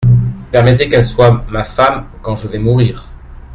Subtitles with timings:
[0.51, 3.05] Permettez qu'elle soit ma femme quand je vais mourir.